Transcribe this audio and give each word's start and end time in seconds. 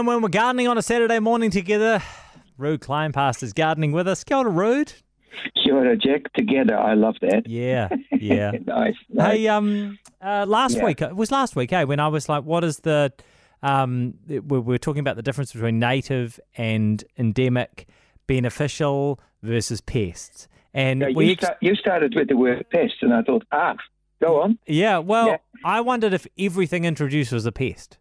And 0.00 0.06
when 0.06 0.22
we're 0.22 0.30
gardening 0.30 0.66
on 0.66 0.78
a 0.78 0.82
Saturday 0.82 1.18
morning 1.18 1.50
together, 1.50 2.02
Ruud 2.58 2.78
Kleinpaste 2.78 3.42
is 3.42 3.52
gardening 3.52 3.92
with 3.92 4.08
us. 4.08 4.24
Kia 4.24 4.38
ora, 4.38 4.50
Ruud. 4.50 4.94
Kia 5.62 5.74
ora, 5.74 5.94
Jack. 5.94 6.32
Together, 6.32 6.74
I 6.74 6.94
love 6.94 7.16
that. 7.20 7.46
Yeah, 7.46 7.90
yeah. 8.10 8.52
nice, 8.66 8.94
nice. 9.10 9.36
Hey, 9.36 9.48
um, 9.48 9.98
uh, 10.22 10.46
last 10.48 10.78
Yeah. 10.78 10.86
week 10.86 11.02
it 11.02 11.14
was 11.14 11.30
last 11.30 11.54
week, 11.54 11.74
eh? 11.74 11.84
When 11.84 12.00
I 12.00 12.08
was 12.08 12.30
like, 12.30 12.44
"What 12.44 12.64
is 12.64 12.78
the?" 12.78 13.12
Um, 13.62 14.14
we 14.26 14.38
we 14.40 14.60
were 14.60 14.78
talking 14.78 15.00
about 15.00 15.16
the 15.16 15.22
difference 15.22 15.52
between 15.52 15.78
native 15.78 16.40
and 16.56 17.04
endemic, 17.18 17.86
beneficial 18.26 19.20
versus 19.42 19.82
pests, 19.82 20.48
and 20.72 21.04
we 21.14 21.26
you, 21.26 21.32
ex- 21.32 21.44
sta- 21.44 21.56
you 21.60 21.74
started 21.74 22.14
with 22.16 22.28
the 22.28 22.38
word 22.38 22.64
pest, 22.70 22.94
and 23.02 23.12
I 23.12 23.20
thought, 23.20 23.44
ah, 23.52 23.74
go 24.22 24.40
on. 24.40 24.58
yeah. 24.66 24.96
Well, 24.96 25.26
Yeah. 25.26 25.36
I 25.62 25.82
wondered 25.82 26.14
if 26.14 26.26
everything 26.38 26.86
introduced 26.86 27.32
was 27.32 27.44
a 27.44 27.52
pest. 27.52 27.98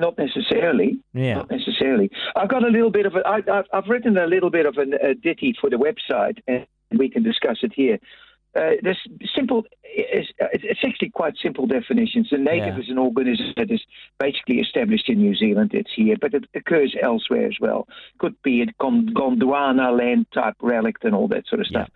Not 0.00 0.16
necessarily. 0.18 0.98
Yeah. 1.12 1.34
Not 1.34 1.50
necessarily. 1.50 2.10
I've 2.34 2.48
got 2.48 2.64
a 2.64 2.68
little 2.68 2.90
bit 2.90 3.06
of 3.06 3.14
a. 3.14 3.20
I, 3.26 3.36
I've, 3.36 3.66
I've 3.72 3.88
written 3.88 4.16
a 4.16 4.26
little 4.26 4.50
bit 4.50 4.66
of 4.66 4.78
an, 4.78 4.94
a 4.94 5.14
ditty 5.14 5.54
for 5.60 5.68
the 5.68 5.76
website, 5.76 6.38
and 6.48 6.66
we 6.98 7.08
can 7.10 7.22
discuss 7.22 7.58
it 7.62 7.72
here. 7.74 7.98
Uh, 8.56 8.72
there's 8.82 8.98
simple. 9.36 9.62
It's, 9.84 10.30
it's 10.40 10.80
actually 10.84 11.10
quite 11.10 11.34
simple 11.40 11.66
definitions. 11.66 12.28
A 12.32 12.38
native 12.38 12.76
Yeah. 12.76 12.80
is 12.80 12.88
an 12.88 12.98
organism 12.98 13.52
that 13.56 13.70
is 13.70 13.82
basically 14.18 14.58
established 14.58 15.08
in 15.08 15.18
New 15.18 15.36
Zealand. 15.36 15.70
It's 15.74 15.92
here, 15.94 16.16
but 16.20 16.34
it 16.34 16.44
occurs 16.54 16.96
elsewhere 17.00 17.46
as 17.46 17.58
well. 17.60 17.86
Could 18.18 18.34
be 18.42 18.62
a 18.62 18.66
Gondwana 18.82 19.96
land 19.96 20.26
type 20.32 20.54
relic 20.62 20.96
and 21.02 21.14
all 21.14 21.28
that 21.28 21.46
sort 21.46 21.60
of 21.60 21.66
stuff. 21.66 21.88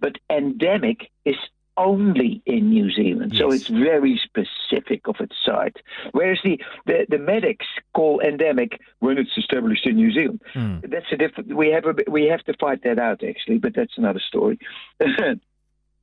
But 0.00 0.16
endemic 0.28 1.10
is 1.24 1.36
only 1.76 2.42
in 2.46 2.70
New 2.70 2.90
Zealand, 2.92 3.34
so 3.36 3.50
it's 3.50 3.68
very 3.68 4.20
specific 4.22 5.08
of 5.08 5.16
its 5.20 5.36
site. 5.44 5.76
Whereas 6.12 6.38
the, 6.44 6.60
the, 6.86 7.06
the 7.08 7.18
medics 7.18 7.66
call 7.94 8.20
endemic 8.20 8.80
when 9.00 9.18
it's 9.18 9.36
established 9.36 9.86
in 9.86 9.96
New 9.96 10.12
Zealand. 10.12 10.42
Hmm. 10.52 10.78
That's 10.82 11.06
a 11.12 11.16
different. 11.16 11.54
We 11.54 11.70
have 11.70 11.84
a, 11.86 11.94
we 12.10 12.26
have 12.26 12.42
to 12.44 12.54
fight 12.58 12.82
that 12.84 12.98
out 12.98 13.22
actually, 13.24 13.58
but 13.58 13.74
that's 13.74 13.96
another 13.96 14.20
story. 14.20 14.58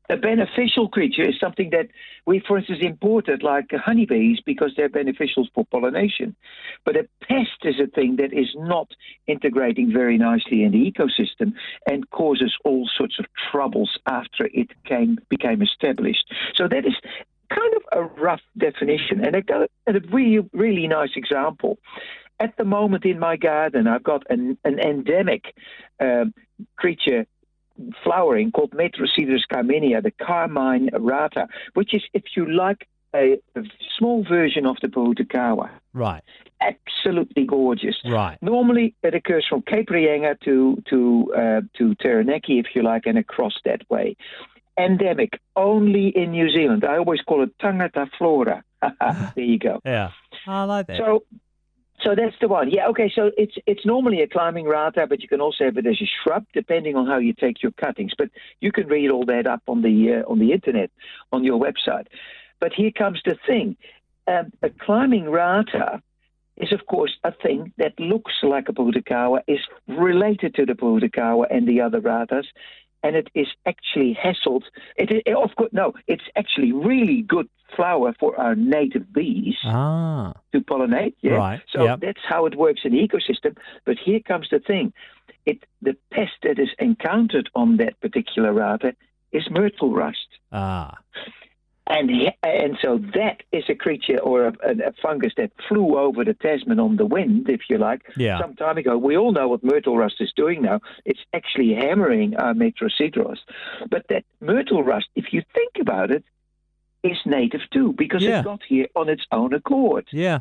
a 0.09 0.17
beneficial 0.17 0.89
creature 0.89 1.27
is 1.27 1.39
something 1.39 1.69
that 1.69 1.87
we, 2.25 2.39
for 2.39 2.57
instance, 2.57 2.79
imported 2.81 3.43
like 3.43 3.69
honeybees 3.71 4.39
because 4.45 4.73
they're 4.75 4.89
beneficial 4.89 5.47
for 5.53 5.65
pollination. 5.65 6.35
But 6.83 6.97
a 6.97 7.07
pest 7.21 7.63
is 7.63 7.79
a 7.79 7.87
thing 7.87 8.15
that 8.15 8.33
is 8.33 8.49
not 8.55 8.89
integrating 9.27 9.93
very 9.93 10.17
nicely 10.17 10.63
in 10.63 10.71
the 10.71 10.91
ecosystem 10.91 11.53
and 11.85 12.09
causes 12.09 12.55
all 12.65 12.89
sorts 12.97 13.19
of 13.19 13.25
troubles 13.51 13.99
after 14.07 14.49
it 14.51 14.69
came 14.85 15.19
became 15.29 15.61
established. 15.61 16.25
So 16.55 16.67
that 16.67 16.85
is 16.85 16.95
kind 17.49 17.73
of 17.75 17.83
a 17.91 18.03
rough 18.21 18.41
definition, 18.57 19.25
and 19.25 19.35
a 19.35 19.99
really 20.11 20.47
really 20.53 20.87
nice 20.87 21.11
example. 21.15 21.77
At 22.39 22.55
the 22.57 22.63
moment 22.63 23.05
in 23.05 23.19
my 23.19 23.35
garden, 23.35 23.85
I've 23.85 24.03
got 24.03 24.23
an, 24.29 24.57
an 24.63 24.79
endemic 24.79 25.53
um, 25.99 26.33
creature 26.77 27.25
flowering 28.19 28.51
called 28.51 28.71
Metrosideros 28.71 29.43
carminea, 29.51 30.01
the 30.03 30.11
carmine 30.11 30.89
rata, 30.93 31.47
which 31.73 31.93
is, 31.93 32.03
if 32.13 32.23
you 32.35 32.51
like, 32.51 32.87
a, 33.15 33.39
a 33.55 33.61
small 33.97 34.23
version 34.23 34.65
of 34.65 34.77
the 34.81 34.87
Pohutukawa. 34.87 35.69
Right, 35.93 36.21
Absolutely 36.61 37.45
gorgeous. 37.45 37.95
right. 38.05 38.37
Normally, 38.41 38.93
it 39.01 39.15
occurs 39.15 39.45
from 39.49 39.63
Cape 39.63 39.87
Reinga 39.87 40.39
to 40.41 40.83
to 40.89 41.33
uh, 41.35 41.61
to 41.77 41.95
Taranaki, 41.95 42.59
if 42.59 42.67
you 42.75 42.83
like, 42.83 43.03
and 43.05 43.17
across 43.17 43.53
that 43.65 43.81
way. 43.89 44.15
Endemic, 44.77 45.39
only 45.55 46.09
in 46.09 46.31
New 46.31 46.49
Zealand. 46.51 46.85
I 46.85 46.97
always 46.97 47.21
call 47.21 47.43
it 47.43 47.57
Tangata 47.57 48.09
flora. 48.17 48.63
there 49.35 49.43
you 49.53 49.57
go. 49.57 49.81
Yeah, 49.83 50.11
I 50.45 50.63
like 50.65 50.87
that. 50.87 50.97
So, 50.97 51.23
so 52.03 52.15
that's 52.15 52.35
the 52.39 52.47
one. 52.47 52.69
Yeah. 52.69 52.87
Okay. 52.87 53.11
So 53.13 53.31
it's 53.37 53.55
it's 53.65 53.85
normally 53.85 54.21
a 54.21 54.27
climbing 54.27 54.65
rata, 54.65 55.05
but 55.07 55.21
you 55.21 55.27
can 55.27 55.41
also 55.41 55.65
have 55.65 55.77
it 55.77 55.85
as 55.85 56.01
a 56.01 56.09
shrub, 56.23 56.45
depending 56.53 56.95
on 56.95 57.07
how 57.07 57.17
you 57.17 57.33
take 57.33 57.61
your 57.61 57.71
cuttings. 57.73 58.13
But 58.17 58.29
you 58.61 58.71
can 58.71 58.87
read 58.87 59.11
all 59.11 59.25
that 59.25 59.47
up 59.47 59.63
on 59.67 59.81
the 59.81 60.15
uh, 60.15 60.31
on 60.31 60.39
the 60.39 60.51
internet 60.51 60.91
on 61.31 61.43
your 61.43 61.59
website. 61.59 62.07
But 62.59 62.73
here 62.73 62.91
comes 62.91 63.21
the 63.25 63.37
thing: 63.47 63.75
um, 64.27 64.51
a 64.61 64.69
climbing 64.69 65.29
rata 65.29 66.01
is, 66.57 66.71
of 66.73 66.85
course, 66.85 67.17
a 67.23 67.31
thing 67.31 67.73
that 67.77 67.99
looks 67.99 68.33
like 68.43 68.69
a 68.69 68.73
Pohutukawa, 68.73 69.41
is 69.47 69.59
related 69.87 70.55
to 70.55 70.65
the 70.65 70.73
Pohutukawa 70.73 71.45
and 71.49 71.67
the 71.67 71.81
other 71.81 72.01
ratas. 72.01 72.45
And 73.03 73.15
it 73.15 73.29
is 73.33 73.47
actually 73.65 74.17
hassled. 74.21 74.63
It 74.97 75.11
is, 75.11 75.21
of 75.35 75.55
course, 75.55 75.71
no, 75.71 75.93
it's 76.07 76.23
actually 76.35 76.73
really 76.73 77.21
good 77.21 77.47
flower 77.75 78.13
for 78.19 78.37
our 78.39 78.55
native 78.55 79.13
bees 79.13 79.55
ah, 79.63 80.33
to 80.51 80.59
pollinate. 80.59 81.13
Yeah. 81.21 81.33
Right, 81.33 81.61
So 81.73 81.85
yep. 81.85 81.99
that's 82.01 82.19
how 82.27 82.45
it 82.45 82.55
works 82.55 82.81
in 82.83 82.91
the 82.91 83.07
ecosystem. 83.07 83.55
But 83.85 83.97
here 84.03 84.19
comes 84.19 84.49
the 84.49 84.59
thing: 84.59 84.91
it 85.45 85.65
the 85.81 85.95
pest 86.11 86.33
that 86.43 86.59
is 86.59 86.69
encountered 86.79 87.49
on 87.55 87.77
that 87.77 87.99
particular 88.01 88.51
rata 88.53 88.95
is 89.31 89.47
myrtle 89.49 89.93
rust. 89.93 90.27
ah, 90.51 90.97
And 91.99 92.09
and 92.43 92.77
so 92.81 92.97
that 93.15 93.37
is 93.51 93.63
a 93.69 93.75
creature 93.75 94.19
or 94.19 94.47
a, 94.47 94.53
a, 94.89 94.93
fungus 95.01 95.33
that 95.37 95.51
flew 95.67 95.97
over 95.97 96.23
the 96.23 96.33
Tasman 96.33 96.79
on 96.79 96.95
the 96.95 97.05
wind, 97.05 97.49
if 97.49 97.61
you 97.69 97.77
like, 97.77 98.01
Yeah. 98.15 98.39
some 98.39 98.55
time 98.55 98.77
ago. 98.77 98.97
We 98.97 99.17
all 99.17 99.31
know 99.31 99.47
what 99.49 99.63
myrtle 99.63 99.97
rust 99.97 100.15
is 100.19 100.31
doing 100.35 100.61
now. 100.61 100.79
It's 101.05 101.19
actually 101.33 101.73
hammering 101.73 102.35
our 102.37 102.53
Metrosideros. 102.53 103.39
But 103.89 104.05
that 104.09 104.23
myrtle 104.39 104.83
rust, 104.83 105.07
if 105.15 105.25
you 105.33 105.41
think 105.53 105.73
about 105.81 106.09
it, 106.11 106.23
is 107.03 107.17
native 107.25 107.61
too 107.73 107.93
because 107.97 108.23
Yeah. 108.23 108.39
it 108.39 108.45
got 108.45 108.61
here 108.67 108.87
on 108.95 109.09
its 109.09 109.25
own 109.31 109.53
accord. 109.53 110.07
yeah. 110.11 110.39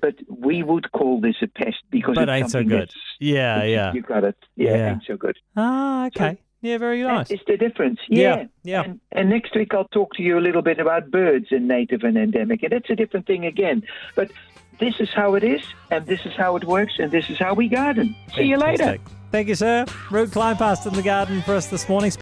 But 0.00 0.14
we 0.28 0.62
would 0.62 0.90
call 0.92 1.20
this 1.20 1.36
a 1.42 1.48
pest 1.48 1.76
because 1.90 2.14
But 2.14 2.28
it's 2.28 2.36
ain't 2.36 2.50
so 2.50 2.58
something 2.58 2.68
good. 2.68 2.88
that's- 2.88 3.16
Yeah, 3.20 3.62
yeah. 3.64 3.92
You 3.92 4.00
got 4.00 4.24
it. 4.24 4.36
Yeah, 4.56 4.70
Yeah. 4.76 4.90
ain't 4.92 5.04
so 5.04 5.16
good. 5.16 5.36
Ah, 5.56 6.06
okay. 6.06 6.38
Yeah, 6.62 6.78
very 6.78 7.02
nice. 7.02 7.28
That 7.28 7.34
is 7.34 7.40
the 7.46 7.56
difference. 7.56 7.98
Yeah, 8.08 8.36
Yeah. 8.36 8.44
yeah. 8.62 8.82
And, 8.84 9.00
and 9.10 9.28
next 9.28 9.54
week 9.54 9.74
I'll 9.74 9.88
talk 9.88 10.14
to 10.14 10.22
you 10.22 10.38
a 10.38 10.40
little 10.40 10.62
bit 10.62 10.78
about 10.78 11.10
birds 11.10 11.48
and 11.50 11.66
native 11.66 12.04
and 12.04 12.16
endemic. 12.16 12.62
And 12.62 12.72
that's 12.72 12.88
a 12.88 12.94
different 12.94 13.26
thing 13.26 13.44
again. 13.44 13.82
But 14.14 14.30
this 14.78 15.00
is 15.00 15.10
how 15.12 15.34
it 15.34 15.42
is, 15.44 15.62
and 15.90 16.06
this 16.06 16.24
is 16.24 16.32
how 16.36 16.54
it 16.56 16.64
works, 16.64 16.94
and 16.98 17.10
this 17.10 17.28
is 17.30 17.38
how 17.38 17.54
we 17.54 17.68
garden. 17.68 18.14
See 18.36 18.44
you 18.44 18.56
later. 18.56 18.98
Thank 19.32 19.48
you, 19.48 19.54
sir. 19.54 19.86
Ruud 20.10 20.28
Kleinpaste 20.28 20.86
in 20.86 20.92
the 20.94 21.02
garden 21.02 21.42
for 21.42 21.54
us 21.54 21.66
this 21.66 21.88
morning. 21.88 22.12